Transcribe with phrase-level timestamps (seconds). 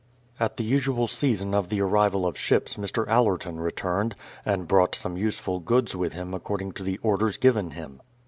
[0.39, 3.07] At the usual season of the arrival of ships Mr.
[3.07, 7.69] Allerton returned, and brought some useful goods with him accord ing to the orders given
[7.69, 8.01] him.